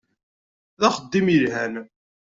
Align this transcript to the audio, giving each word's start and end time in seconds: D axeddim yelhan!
D 0.79 0.81
axeddim 0.87 1.27
yelhan! 1.33 1.73